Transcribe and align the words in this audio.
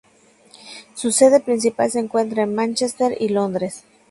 Su 0.95 1.11
sede 1.11 1.41
principal 1.41 1.91
se 1.91 1.99
encuentra 1.99 2.41
en 2.41 2.55
Mánchester 2.55 3.15
y 3.19 3.29
Londres. 3.29 3.83